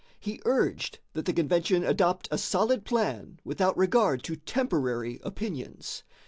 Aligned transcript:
He 0.19 0.41
urged 0.45 0.97
that 1.13 1.25
the 1.25 1.31
convention 1.31 1.83
"adopt 1.83 2.27
a 2.31 2.37
solid 2.39 2.85
plan 2.85 3.39
without 3.43 3.77
regard 3.77 4.23
to 4.23 4.35
temporary 4.35 5.19
opinions." 5.23 6.01